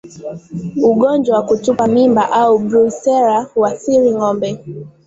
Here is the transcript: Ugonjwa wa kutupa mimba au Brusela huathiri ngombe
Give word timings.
Ugonjwa 0.83 1.35
wa 1.37 1.45
kutupa 1.45 1.87
mimba 1.87 2.31
au 2.31 2.59
Brusela 2.59 3.41
huathiri 3.53 4.11
ngombe 4.15 4.59